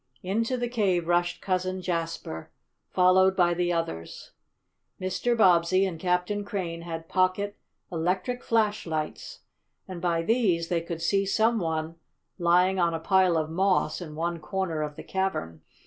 [0.23, 2.49] Into the cave rushed Cousin Jasper,
[2.89, 4.31] followed by the others.
[4.99, 5.37] Mr.
[5.37, 7.55] Bobbsey and Captain Crane had pocket
[7.91, 9.41] electric flashlights,
[9.87, 11.97] and by these they could see some one
[12.39, 15.61] lying on a pile of moss in one corner of the cavern.